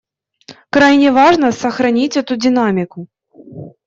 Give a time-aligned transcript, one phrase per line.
[0.71, 3.07] Крайне важно сохранить эту динамику.